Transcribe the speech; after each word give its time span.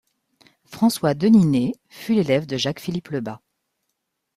François 0.65 1.13
Denis 1.13 1.45
Née 1.45 1.75
fut 1.87 2.15
l'élève 2.15 2.47
de 2.47 2.57
Jacques-Philippe 2.57 3.09
Le 3.09 3.21
Bas. 3.21 3.39